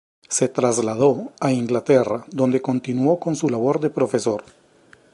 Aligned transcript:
Se 0.29 0.47
trasladó 0.49 1.31
a 1.39 1.51
Inglaterra, 1.51 2.25
donde 2.31 2.59
continuó 2.59 3.19
con 3.19 3.35
su 3.35 3.51
labor 3.51 3.79
de 3.79 3.91
profesor. 3.91 4.43